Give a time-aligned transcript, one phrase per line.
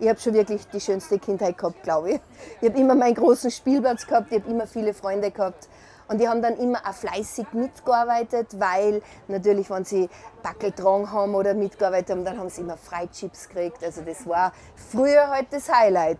[0.00, 2.20] Ich habe schon wirklich die schönste Kindheit gehabt, glaube ich.
[2.62, 5.68] Ich habe immer meinen großen Spielplatz gehabt, ich habe immer viele Freunde gehabt.
[6.08, 10.08] Und die haben dann immer auch fleißig mitgearbeitet, weil natürlich, wenn sie
[10.42, 13.84] Backel dran haben oder mitgearbeitet haben, dann haben sie immer Freichips gekriegt.
[13.84, 16.18] Also das war früher halt das Highlight.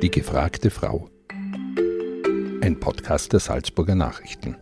[0.00, 1.08] Die gefragte Frau.
[2.62, 4.56] Ein Podcast der Salzburger Nachrichten.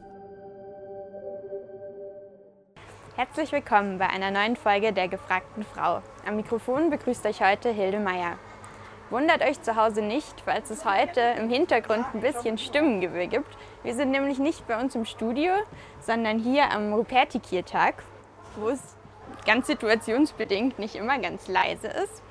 [3.17, 6.03] Herzlich willkommen bei einer neuen Folge der gefragten Frau.
[6.27, 8.39] Am Mikrofon begrüßt euch heute Hilde Meier.
[9.09, 13.57] Wundert euch zu Hause nicht, falls es heute im Hintergrund ein bisschen Stimmengewirr gibt.
[13.83, 15.55] Wir sind nämlich nicht bei uns im Studio,
[15.99, 18.03] sondern hier am Rupertikiertag,
[18.57, 18.99] wo es
[19.47, 22.23] ganz situationsbedingt nicht immer ganz leise ist.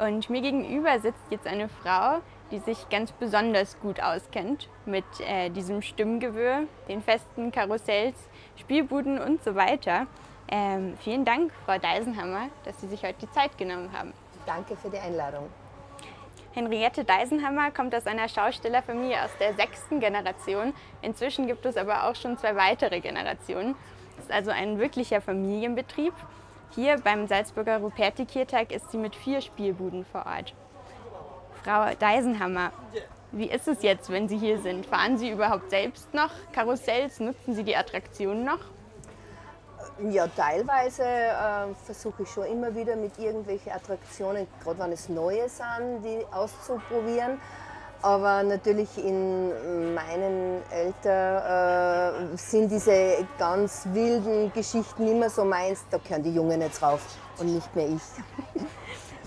[0.00, 5.50] Und mir gegenüber sitzt jetzt eine Frau, die sich ganz besonders gut auskennt mit äh,
[5.50, 8.16] diesem Stimmgewirr, den festen Karussells,
[8.56, 10.06] Spielbuden und so weiter.
[10.48, 14.12] Ähm, vielen Dank, Frau Deisenhammer, dass Sie sich heute die Zeit genommen haben.
[14.46, 15.48] Danke für die Einladung.
[16.52, 20.72] Henriette Deisenhammer kommt aus einer Schaustellerfamilie aus der sechsten Generation.
[21.02, 23.74] Inzwischen gibt es aber auch schon zwei weitere Generationen.
[24.18, 26.14] Es ist also ein wirklicher Familienbetrieb.
[26.70, 30.54] Hier beim Salzburger Rupertikiertag ist sie mit vier Spielbuden vor Ort.
[31.64, 32.72] Frau Deisenhammer,
[33.32, 34.84] wie ist es jetzt, wenn Sie hier sind?
[34.84, 37.20] Fahren Sie überhaupt selbst noch Karussells?
[37.20, 38.58] Nutzen Sie die Attraktionen noch?
[40.10, 45.48] Ja, teilweise äh, versuche ich schon immer wieder mit irgendwelchen Attraktionen, gerade wenn es neue
[45.48, 47.40] sind, die auszuprobieren.
[48.02, 55.96] Aber natürlich in meinen Eltern äh, sind diese ganz wilden Geschichten immer so meins, da
[55.96, 57.00] gehören die Jungen jetzt drauf
[57.38, 58.02] und nicht mehr ich.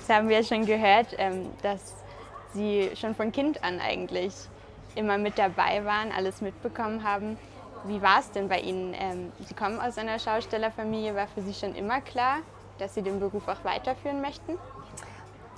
[0.07, 1.95] Das haben wir schon gehört, ähm, dass
[2.53, 4.33] Sie schon von Kind an eigentlich
[4.95, 7.37] immer mit dabei waren, alles mitbekommen haben.
[7.85, 8.93] Wie war es denn bei Ihnen?
[8.99, 11.15] Ähm, Sie kommen aus einer Schaustellerfamilie.
[11.15, 12.37] War für Sie schon immer klar,
[12.79, 14.57] dass Sie den Beruf auch weiterführen möchten?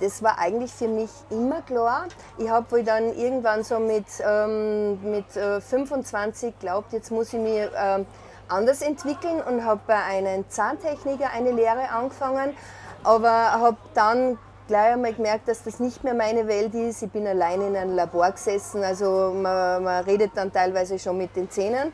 [0.00, 2.06] Das war eigentlich für mich immer klar.
[2.38, 7.40] Ich habe wohl dann irgendwann so mit, ähm, mit äh, 25 glaubt, jetzt muss ich
[7.40, 8.06] mich ähm,
[8.48, 12.56] anders entwickeln und habe bei einem Zahntechniker eine Lehre angefangen,
[13.04, 14.38] aber habe dann
[14.70, 17.02] gleich einmal gemerkt, dass das nicht mehr meine Welt ist.
[17.02, 21.34] Ich bin allein in einem Labor gesessen, also man, man redet dann teilweise schon mit
[21.34, 21.92] den Zähnen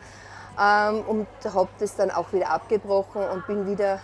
[0.61, 3.99] ähm, und habe das dann auch wieder abgebrochen und bin wieder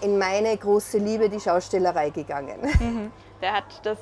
[0.00, 2.60] in meine große Liebe, die Schaustellerei, gegangen.
[2.80, 3.12] Mhm.
[3.42, 3.98] Da hat das,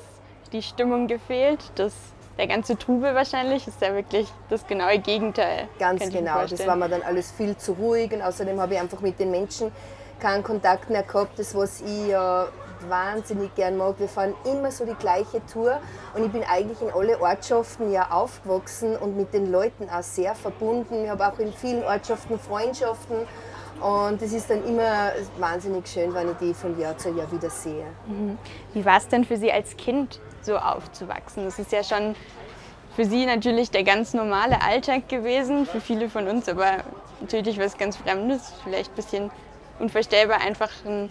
[0.53, 1.93] die Stimmung gefehlt, das,
[2.37, 5.67] der ganze Trubel wahrscheinlich ist ja wirklich das genaue Gegenteil.
[5.77, 9.01] Ganz genau, das war mir dann alles viel zu ruhig und außerdem habe ich einfach
[9.01, 9.73] mit den Menschen
[10.21, 12.47] keinen Kontakt mehr gehabt, das was ich ja
[12.87, 13.99] wahnsinnig gern mag.
[13.99, 15.79] Wir fahren immer so die gleiche Tour
[16.15, 20.35] und ich bin eigentlich in alle Ortschaften ja aufgewachsen und mit den Leuten auch sehr
[20.35, 21.03] verbunden.
[21.03, 23.27] Ich habe auch in vielen Ortschaften Freundschaften
[23.81, 27.49] und es ist dann immer wahnsinnig schön, wenn ich die von Jahr zu Jahr wieder
[27.49, 27.85] sehe.
[28.07, 28.37] Mhm.
[28.73, 31.45] Wie war es denn für Sie als Kind so aufzuwachsen?
[31.45, 32.15] Das ist ja schon
[32.95, 36.83] für Sie natürlich der ganz normale Alltag gewesen, für viele von uns aber
[37.21, 39.31] natürlich was ganz Fremdes, vielleicht ein bisschen
[39.79, 41.09] unvorstellbar, einfach ein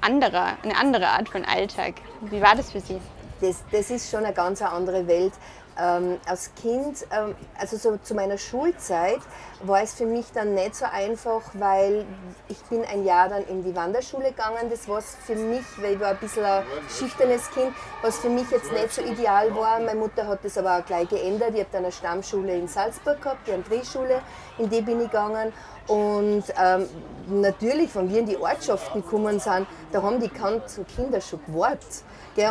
[0.00, 1.94] anderer, eine andere Art von Alltag.
[2.22, 3.00] Wie war das für Sie?
[3.40, 5.32] Das, das ist schon eine ganz andere Welt.
[5.80, 9.20] Ähm, als Kind, ähm, also so zu meiner Schulzeit,
[9.62, 12.04] war es für mich dann nicht so einfach, weil
[12.48, 14.70] ich bin ein Jahr dann in die Wanderschule gegangen.
[14.70, 17.72] Das war für mich, weil ich war ein bisschen ein schüchternes Kind,
[18.02, 19.78] was für mich jetzt nicht so ideal war.
[19.80, 21.50] Meine Mutter hat das aber auch gleich geändert.
[21.54, 24.20] Ich habe dann eine Stammschule in Salzburg gehabt, die André-Schule,
[24.58, 25.52] in die bin ich gegangen.
[25.86, 26.88] Und ähm,
[27.28, 32.02] natürlich, wenn wir in die Ortschaften gekommen sind, da haben die Kinder schon gewartet.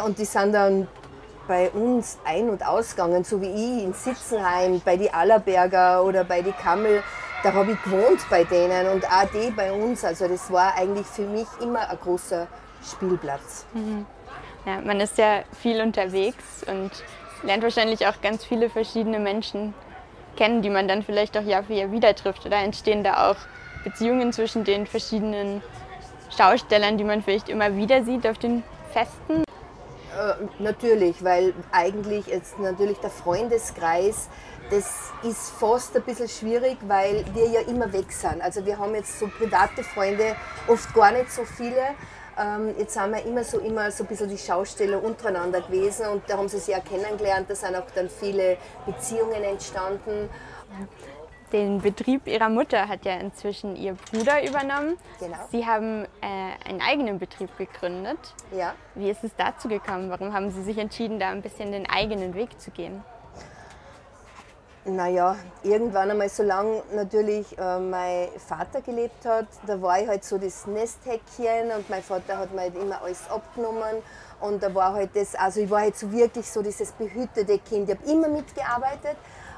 [0.05, 0.87] Und die sind dann
[1.47, 6.41] bei uns ein- und ausgegangen, so wie ich in Sitzenheim, bei die Allerberger oder bei
[6.41, 7.03] die Kammel.
[7.43, 10.03] Da habe ich gewohnt bei denen und auch die bei uns.
[10.03, 12.47] Also das war eigentlich für mich immer ein großer
[12.83, 13.65] Spielplatz.
[13.73, 14.05] Mhm.
[14.65, 16.91] Ja, man ist ja viel unterwegs und
[17.43, 19.73] lernt wahrscheinlich auch ganz viele verschiedene Menschen
[20.35, 22.45] kennen, die man dann vielleicht auch Jahr für Jahr wieder trifft.
[22.45, 23.37] Oder entstehen da auch
[23.83, 25.61] Beziehungen zwischen den verschiedenen
[26.35, 29.46] Schaustellern, die man vielleicht immer wieder sieht auf den Festen?
[30.59, 34.29] Natürlich, weil eigentlich ist natürlich der Freundeskreis,
[34.69, 38.41] das ist fast ein bisschen schwierig, weil wir ja immer weg sind.
[38.41, 40.35] Also wir haben jetzt so private Freunde,
[40.67, 41.95] oft gar nicht so viele.
[42.39, 46.23] Ähm, jetzt sind wir immer so, immer so ein bisschen die Schausteller untereinander gewesen und
[46.27, 50.29] da haben sie sich ja kennengelernt, da sind auch dann viele Beziehungen entstanden.
[51.53, 54.97] Den Betrieb Ihrer Mutter hat ja inzwischen Ihr Bruder übernommen.
[55.19, 55.37] Genau.
[55.49, 58.19] Sie haben äh, einen eigenen Betrieb gegründet.
[58.51, 58.73] Ja.
[58.95, 60.09] Wie ist es dazu gekommen?
[60.09, 63.01] Warum haben Sie sich entschieden, da ein bisschen den eigenen Weg zu gehen?
[64.83, 70.37] Naja, irgendwann einmal, solange natürlich äh, mein Vater gelebt hat, da war ich halt so
[70.37, 74.01] das Nesthäkchen und mein Vater hat mir halt immer alles abgenommen
[74.39, 77.89] und da war halt das, also ich war halt so wirklich so dieses behütete Kind.
[77.89, 79.17] Ich habe immer mitgearbeitet,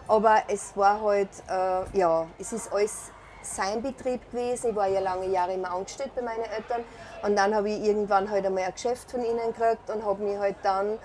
[0.09, 3.11] aber es war halt, äh, ja, es ist alles
[3.43, 4.71] sein Betrieb gewesen.
[4.71, 6.83] Ich war ja lange Jahre immer angestellt bei meinen Eltern
[7.23, 10.37] und dann habe ich irgendwann halt einmal ein Geschäft von ihnen gekriegt und habe mich
[10.37, 10.97] halt dann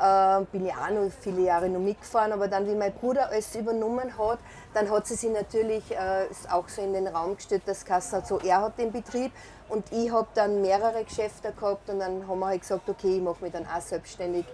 [0.00, 3.54] äh, bin ich auch noch viele Jahre noch mitgefahren, aber dann, wie mein Bruder alles
[3.54, 4.38] übernommen hat,
[4.74, 8.26] dann hat sie sich natürlich äh, auch so in den Raum gestellt, dass Kassen hat,
[8.26, 9.32] so er hat den Betrieb
[9.68, 13.22] und ich habe dann mehrere Geschäfte gehabt und dann haben wir halt gesagt, okay, ich
[13.22, 14.46] mache mich dann auch selbstständig.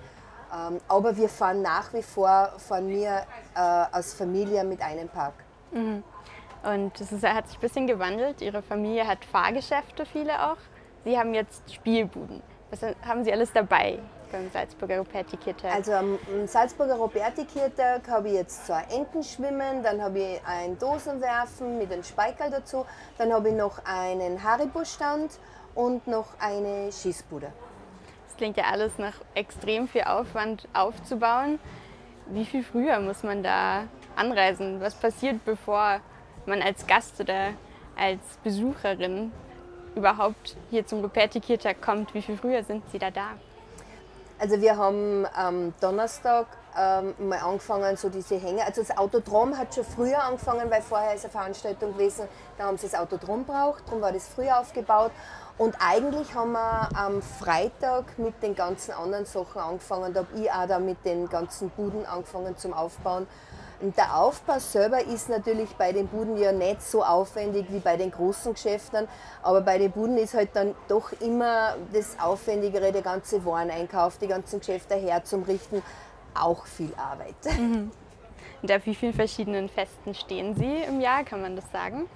[0.52, 3.24] Ähm, aber wir fahren nach wie vor von mir
[3.54, 5.34] äh, als Familie mit einem Park.
[5.72, 6.02] Mhm.
[6.62, 8.40] Und es hat sich ein bisschen gewandelt.
[8.40, 10.56] Ihre Familie hat Fahrgeschäfte, viele auch.
[11.04, 12.42] Sie haben jetzt Spielbuden.
[12.70, 14.00] Was haben Sie alles dabei?
[14.30, 15.74] beim Salzburger Roberti-Kirtag?
[15.74, 21.92] Also am Salzburger Roberti-Kirtag habe ich jetzt zwei Entenschwimmen, dann habe ich ein Dosenwerfen mit
[21.92, 22.84] einem Speikerl dazu,
[23.16, 25.38] dann habe ich noch einen Haribo-Stand
[25.74, 27.52] und noch eine Schießbude.
[28.38, 31.58] Klingt ja alles nach extrem viel Aufwand aufzubauen.
[32.26, 34.80] Wie viel früher muss man da anreisen?
[34.80, 36.00] Was passiert, bevor
[36.46, 37.54] man als Gast oder
[37.96, 39.32] als Besucherin
[39.96, 42.14] überhaupt hier zum Ruperti-Kirtag kommt?
[42.14, 43.30] Wie viel früher sind Sie da da?
[44.38, 46.46] Also wir haben am Donnerstag
[46.76, 48.64] ähm, mal angefangen, so diese Hänge.
[48.64, 52.78] Also das Autodrom hat schon früher angefangen, weil vorher ist eine Veranstaltung gewesen, da haben
[52.78, 55.12] sie das Autodrom braucht, darum war das früher aufgebaut.
[55.58, 60.14] Und eigentlich haben wir am Freitag mit den ganzen anderen Sachen angefangen.
[60.14, 63.26] Da habe ich auch da mit den ganzen Buden angefangen zum Aufbauen.
[63.80, 67.96] Und der Aufbau selber ist natürlich bei den Buden ja nicht so aufwendig wie bei
[67.96, 69.06] den großen Geschäften,
[69.40, 74.26] aber bei den Buden ist halt dann doch immer das Aufwendigere, der ganze Wareneinkauf, die
[74.26, 75.82] ganzen Geschäfte herzurichten,
[76.34, 77.36] auch viel Arbeit.
[77.58, 77.90] Mhm.
[78.60, 82.08] Und auf wie vielen verschiedenen Festen stehen Sie im Jahr, kann man das sagen?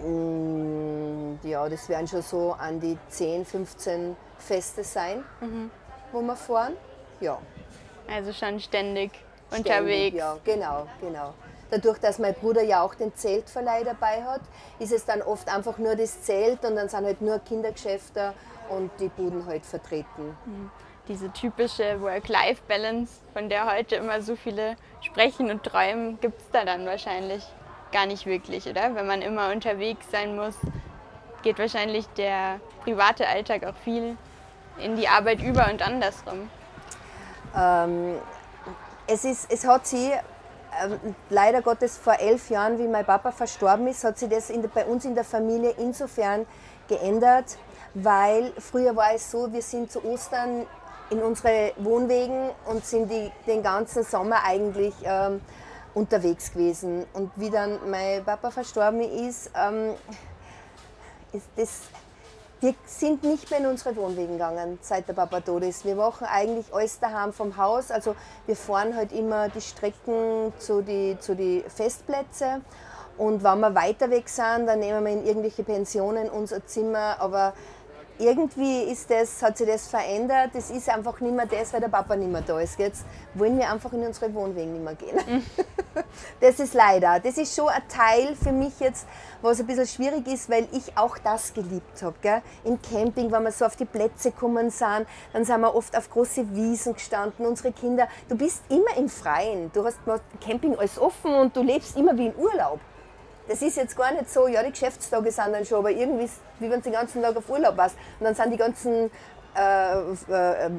[0.00, 5.70] Mm, ja, das werden schon so an die 10, 15 Feste sein, mhm.
[6.12, 6.74] wo wir fahren.
[7.20, 7.38] Ja.
[8.08, 9.10] Also schon ständig
[9.50, 10.16] unterwegs.
[10.16, 11.34] Ja, genau, genau.
[11.70, 14.40] Dadurch, dass mein Bruder ja auch den Zeltverleih dabei hat,
[14.78, 18.32] ist es dann oft einfach nur das Zelt und dann sind halt nur Kindergeschäfte
[18.70, 20.36] und die Buden halt vertreten.
[20.46, 20.70] Mhm.
[21.08, 26.64] Diese typische Work-Life-Balance, von der heute immer so viele sprechen und träumen, gibt es da
[26.66, 27.42] dann wahrscheinlich
[27.92, 28.94] gar nicht wirklich, oder?
[28.94, 30.54] Wenn man immer unterwegs sein muss,
[31.42, 34.18] geht wahrscheinlich der private Alltag auch viel
[34.78, 36.50] in die Arbeit über und andersrum.
[37.56, 38.16] Ähm,
[39.06, 40.12] es, ist, es hat sie
[40.82, 44.68] ähm, leider Gottes vor elf Jahren, wie mein Papa verstorben ist, hat sich das der,
[44.68, 46.46] bei uns in der Familie insofern
[46.88, 47.56] geändert,
[47.94, 50.66] weil früher war es so, wir sind zu Ostern
[51.10, 55.40] in unsere Wohnwegen und sind die, den ganzen Sommer eigentlich ähm,
[55.94, 57.06] unterwegs gewesen.
[57.12, 59.94] Und wie dann mein Papa verstorben ist, ähm,
[61.32, 61.80] ist das
[62.60, 65.84] wir sind nicht mehr in unsere Wohnwegen gegangen, seit der Papa tot ist.
[65.84, 67.92] Wir machen eigentlich alles daheim vom Haus.
[67.92, 68.16] Also
[68.46, 72.60] wir fahren halt immer die Strecken zu den zu die Festplätze.
[73.16, 77.20] Und wenn wir weiter weg sind, dann nehmen wir in irgendwelche Pensionen unser Zimmer.
[77.20, 77.52] Aber
[78.18, 80.50] irgendwie ist das, hat sich das verändert.
[80.54, 82.78] Es ist einfach nicht mehr das, weil der Papa nicht mehr da ist.
[82.78, 83.04] Jetzt
[83.34, 85.44] wollen wir einfach in unsere Wohnwegen nicht mehr gehen.
[86.40, 87.20] das ist leider.
[87.20, 89.06] Das ist schon ein Teil für mich jetzt,
[89.40, 92.42] was ein bisschen schwierig ist, weil ich auch das geliebt habe.
[92.64, 96.10] Im Camping, wenn wir so auf die Plätze gekommen sind, dann sind wir oft auf
[96.10, 97.46] große Wiesen gestanden.
[97.46, 99.70] Unsere Kinder, du bist immer im Freien.
[99.72, 99.98] Du hast
[100.44, 102.80] Camping alles offen und du lebst immer wie in Urlaub
[103.48, 106.28] das ist jetzt gar nicht so, ja, die Geschäftstage sind dann schon, aber irgendwie,
[106.58, 107.96] wie wenn du den ganzen Tag auf Urlaub warst.
[108.20, 109.10] Und dann sind die ganzen
[109.56, 110.70] äh, äh,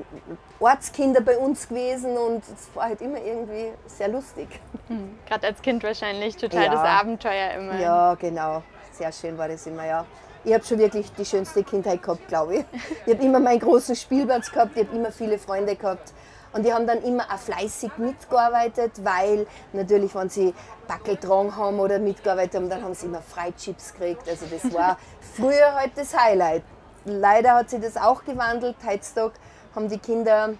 [0.59, 4.47] Ortskinder bei uns gewesen und es war halt immer irgendwie sehr lustig.
[4.87, 5.17] Mhm.
[5.27, 6.71] Gerade als Kind wahrscheinlich total ja.
[6.71, 7.79] das Abenteuer immer.
[7.79, 8.63] Ja, genau.
[8.91, 10.05] Sehr schön war das immer, ja.
[10.43, 12.65] Ich habe schon wirklich die schönste Kindheit gehabt, glaube ich.
[13.05, 16.13] Ich habe immer meinen großen Spielplatz gehabt, ich habe immer viele Freunde gehabt.
[16.51, 20.53] Und die haben dann immer auch fleißig mitgearbeitet, weil natürlich, wenn sie
[20.87, 24.27] Backel dran haben oder mitgearbeitet haben, dann haben sie immer Freichips gekriegt.
[24.27, 24.97] Also das war
[25.35, 26.63] früher halt das Highlight.
[27.05, 28.75] Leider hat sich das auch gewandelt.
[28.85, 29.33] Heutzutage
[29.75, 30.55] haben die Kinder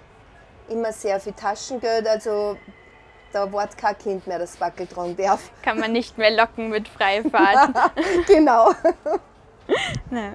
[0.70, 2.56] immer sehr viel Taschengeld, also
[3.32, 5.52] da wird kein Kind mehr das Backel tragen darf.
[5.62, 7.76] Kann man nicht mehr locken mit Freifahrt.
[8.28, 8.72] genau.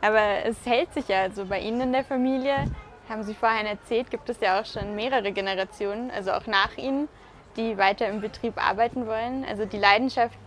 [0.00, 2.70] Aber es hält sich ja also bei Ihnen in der Familie
[3.08, 7.08] haben Sie vorhin erzählt, gibt es ja auch schon mehrere Generationen, also auch nach Ihnen,
[7.56, 9.44] die weiter im Betrieb arbeiten wollen.
[9.44, 10.38] Also die Leidenschaft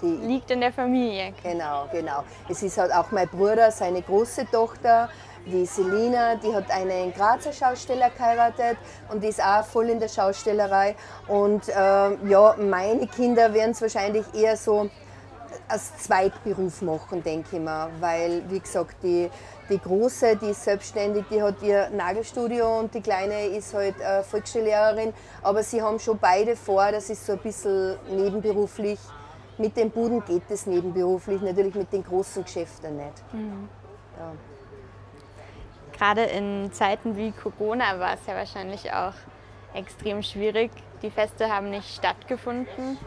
[0.00, 1.32] die, liegt in der Familie.
[1.42, 2.24] Genau, genau.
[2.48, 5.08] Es ist halt auch mein Bruder, seine große Tochter,
[5.46, 8.76] die Selina, die hat einen Grazer Schausteller geheiratet
[9.10, 10.94] und die ist auch voll in der Schaustellerei.
[11.26, 14.90] Und äh, ja, meine Kinder werden es wahrscheinlich eher so
[15.68, 17.90] als Zweitberuf machen, denke ich mal.
[18.00, 19.30] Weil, wie gesagt, die,
[19.68, 24.22] die Große, die ist selbstständig, die hat ihr Nagelstudio und die Kleine ist halt äh,
[24.22, 25.12] Volksschullehrerin.
[25.42, 28.98] Aber sie haben schon beide vor, das ist so ein bisschen nebenberuflich.
[29.58, 33.32] Mit den Buden geht es nebenberuflich, natürlich mit den großen Geschäften nicht.
[33.32, 33.68] Mhm.
[34.18, 34.32] Ja.
[35.98, 39.14] Gerade in Zeiten wie Corona war es ja wahrscheinlich auch
[39.74, 40.70] extrem schwierig.
[41.02, 42.98] Die Feste haben nicht stattgefunden.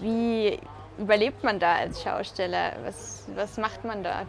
[0.00, 0.58] Wie
[0.98, 2.72] überlebt man da als Schausteller?
[2.84, 4.22] Was, was macht man da?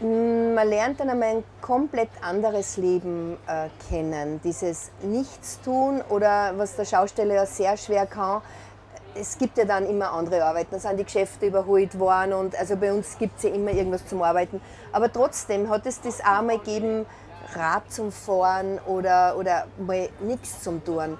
[0.00, 4.40] Mm, man lernt dann einmal ein komplett anderes Leben äh, kennen.
[4.44, 8.42] Dieses Nichtstun oder was der Schausteller ja sehr schwer kann,
[9.18, 10.68] es gibt ja dann immer andere Arbeiten.
[10.72, 14.06] Da sind die Geschäfte überholt worden und also bei uns gibt es ja immer irgendwas
[14.06, 14.60] zum Arbeiten.
[14.92, 17.06] Aber trotzdem hat es das auch mal gegeben,
[17.54, 21.16] Rad zum Fahren oder, oder mal nichts zum Tun.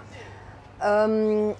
[0.82, 1.54] Ähm,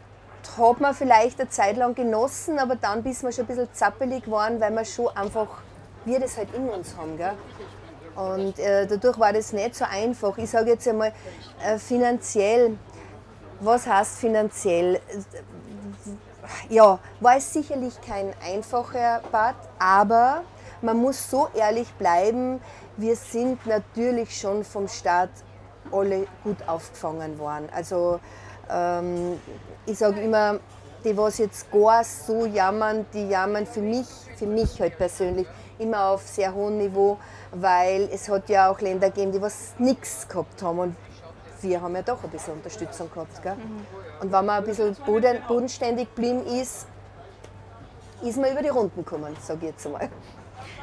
[0.57, 4.25] hat man vielleicht eine Zeit lang genossen, aber dann bist man schon ein bisschen zappelig
[4.25, 5.49] geworden, weil man schon einfach,
[6.05, 7.17] wir das halt in uns haben.
[7.17, 7.33] Gell?
[8.17, 10.37] Und äh, dadurch war das nicht so einfach.
[10.39, 11.13] Ich sage jetzt einmal
[11.65, 12.79] äh, finanziell,
[13.61, 15.01] was heißt finanziell?
[16.69, 20.43] ja, war es sicherlich kein einfacher Bad, aber
[20.83, 22.61] man muss so ehrlich bleiben,
[22.97, 25.31] wir sind natürlich schon vom Staat
[25.93, 27.69] alle gut aufgefangen worden.
[27.75, 28.21] Also
[28.71, 29.41] ähm,
[29.87, 30.59] ich sage immer,
[31.05, 34.07] die was jetzt gar so jammern, die jammern für mich,
[34.37, 35.47] für mich halt persönlich
[35.79, 37.19] immer auf sehr hohem Niveau,
[37.53, 40.97] weil es hat ja auch Länder gegeben, die was nichts gehabt haben und
[41.63, 43.43] wir haben ja doch ein bisschen Unterstützung gehabt.
[43.43, 43.55] Gell?
[43.55, 43.87] Mhm.
[44.21, 46.87] Und wenn man ein bisschen boden, bodenständig geblieben ist,
[48.23, 50.09] ist man über die Runden gekommen, sage ich jetzt einmal.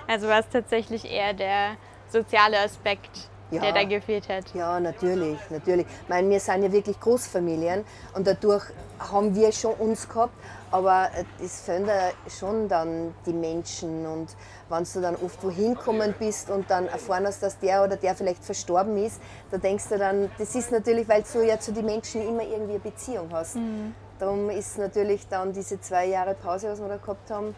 [0.08, 1.76] Also war es tatsächlich eher der
[2.10, 4.54] soziale Aspekt, ja, der da gefehlt hat.
[4.54, 5.86] Ja, natürlich, natürlich.
[6.04, 7.84] Ich meine, wir sind ja wirklich Großfamilien
[8.16, 8.64] und dadurch
[9.00, 10.34] haben wir schon uns gehabt,
[10.72, 11.10] aber
[11.44, 14.36] es fehlen da schon dann die Menschen und
[14.70, 18.16] wenn du dann oft wohin gekommen bist und dann erfahren hast, dass der oder der
[18.16, 21.86] vielleicht verstorben ist, da denkst du dann, das ist natürlich, weil du ja zu den
[21.86, 23.56] Menschen immer irgendwie eine Beziehung hast.
[23.56, 23.94] Mhm.
[24.20, 27.56] Darum ist natürlich dann diese zwei Jahre Pause, was wir da gehabt haben,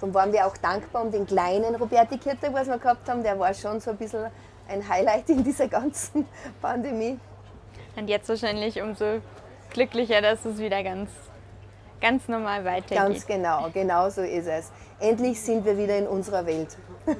[0.00, 3.38] darum waren wir auch dankbar um den kleinen Roberti Kirtag, was wir gehabt haben, der
[3.38, 4.26] war schon so ein bisschen
[4.68, 6.26] ein Highlight in dieser ganzen
[6.62, 7.18] Pandemie.
[7.96, 9.20] Und jetzt wahrscheinlich umso
[9.70, 11.10] glücklicher, dass es wieder ganz,
[12.00, 12.98] ganz normal weitergeht.
[12.98, 14.70] Ganz genau, genau so ist es.
[15.00, 16.76] Endlich sind wir wieder in unserer Welt.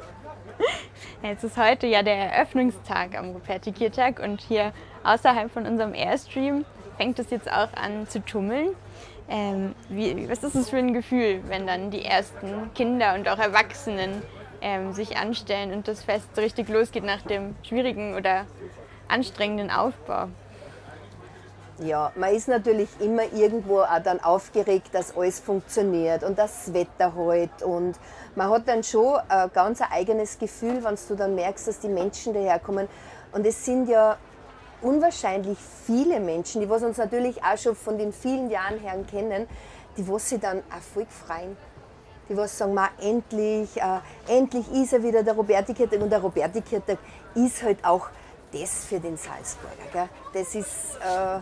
[1.23, 4.73] Jetzt ist heute ja der Eröffnungstag am Rupertikiertag und hier
[5.05, 6.65] außerhalb von unserem Airstream
[6.97, 8.71] fängt es jetzt auch an zu tummeln.
[9.29, 13.39] Ähm, wie, was ist es für ein Gefühl, wenn dann die ersten Kinder und auch
[13.39, 14.23] Erwachsenen
[14.61, 18.47] ähm, sich anstellen und das Fest so richtig losgeht nach dem schwierigen oder
[19.09, 20.29] anstrengenden Aufbau?
[21.81, 27.15] Ja, man ist natürlich immer irgendwo auch dann aufgeregt, dass alles funktioniert und das Wetter
[27.15, 27.63] hält.
[27.63, 27.95] Und
[28.35, 32.35] man hat dann schon ein ganz eigenes Gefühl, wenn du dann merkst, dass die Menschen
[32.35, 32.89] daherkommen.
[33.31, 34.17] Und es sind ja
[34.83, 39.47] unwahrscheinlich viele Menschen, die was uns natürlich auch schon von den vielen Jahren her kennen,
[39.97, 41.57] die was sich dann auch voll freuen.
[42.29, 46.01] Die was sagen, Ma, endlich, äh, endlich ist er wieder der Roberti-Kirtag.
[46.01, 46.99] Und der Roberti-Kirtag
[47.35, 48.09] ist halt auch
[48.53, 49.75] das für den Salzburger.
[49.93, 50.09] Gell?
[50.33, 50.99] Das ist...
[51.01, 51.41] Äh,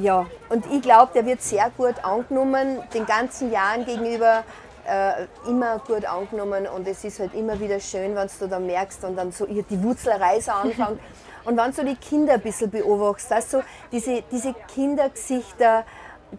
[0.00, 4.44] ja, und ich glaube, der wird sehr gut angenommen, den ganzen Jahren gegenüber
[4.86, 9.04] äh, immer gut angenommen und es ist halt immer wieder schön, wenn du da merkst
[9.04, 11.00] und dann so die Wurzelerei so anfängt.
[11.44, 13.62] und wenn du die Kinder ein bisschen beobachtest, also
[13.92, 15.84] diese, diese Kindergesichter,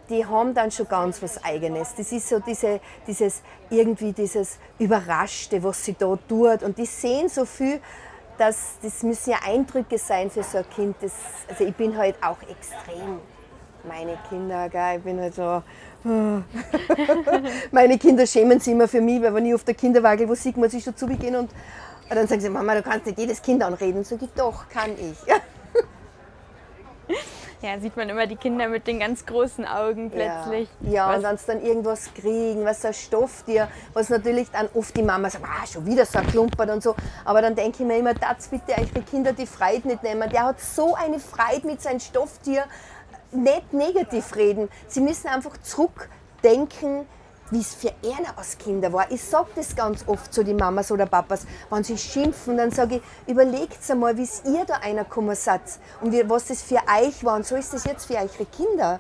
[0.10, 1.96] die haben dann schon ganz was Eigenes.
[1.96, 7.30] Das ist so diese, dieses, irgendwie dieses Überraschte, was sie da tut und die sehen
[7.30, 7.80] so viel,
[8.38, 10.96] dass das müssen ja Eindrücke sein für so ein Kind.
[11.02, 11.14] Das,
[11.48, 13.20] also ich bin halt auch extrem
[13.84, 15.64] meine Kinder, gell, ich bin halt so.
[17.72, 20.58] meine Kinder schämen sich immer für mich, weil wenn ich auf der Kinderwagen, wo sieht
[20.58, 23.62] man sich schon zugehen und, und dann sagen sie, Mama, du kannst nicht jedes Kind
[23.64, 24.04] anreden.
[24.04, 25.18] Sag ich, doch, kann ich.
[27.62, 30.68] Ja, sieht man immer die Kinder mit den ganz großen Augen plötzlich.
[30.82, 34.68] Ja, ja und wenn sie dann irgendwas kriegen, was ein Stoff dir, was natürlich dann
[34.74, 36.96] oft die Mama sagt, ah, schon wieder so ein Klumpert und so.
[37.24, 40.28] Aber dann denke ich mir immer, das bitte eure Kinder die Freude nicht nehmen.
[40.32, 42.64] Der hat so eine Freude mit seinem Stofftier
[43.32, 44.68] nicht negativ reden.
[44.88, 47.06] Sie müssen einfach zurückdenken,
[47.52, 49.12] wie es für ihn als Kinder war.
[49.12, 52.96] Ich sage das ganz oft zu den Mamas oder Papas, wenn sie schimpfen, dann sage
[52.96, 55.62] ich, überlegt einmal, wie ihr da einer gekommen seid
[56.02, 59.00] und wie, was das für euch war und so ist das jetzt für eure Kinder.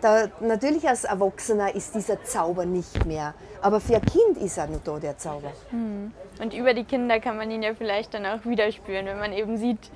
[0.00, 4.66] Da, natürlich als Erwachsener ist dieser Zauber nicht mehr, aber für ein Kind ist er
[4.66, 5.52] noch da, der Zauber.
[5.70, 6.12] Hm.
[6.38, 9.32] Und über die Kinder kann man ihn ja vielleicht dann auch wieder spüren, wenn man
[9.32, 9.90] eben sieht,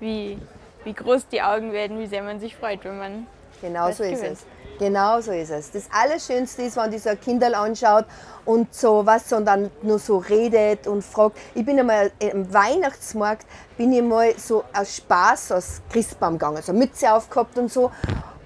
[0.00, 0.38] wie,
[0.82, 3.26] wie groß die Augen werden, wie sehr man sich freut, wenn man.
[3.60, 4.44] Genau so ist es.
[4.78, 5.70] Genau so ist es.
[5.70, 8.06] Das Allerschönste ist, wenn die so ein Kinderl anschaut
[8.44, 11.38] und so was und dann nur so redet und fragt.
[11.54, 16.72] Ich bin einmal im Weihnachtsmarkt, bin ich mal so aus Spaß aus Christbaum gegangen, so
[16.72, 17.92] Mütze aufgehabt und so.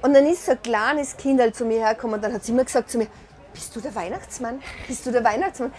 [0.03, 2.65] Und dann ist so ein kleines Kinderl zu mir hergekommen und dann hat sie immer
[2.65, 3.07] gesagt zu mir,
[3.53, 4.63] bist du der Weihnachtsmann?
[4.87, 5.73] Bist du der Weihnachtsmann?